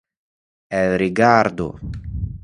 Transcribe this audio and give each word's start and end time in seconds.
Elrigardu! 0.79 1.67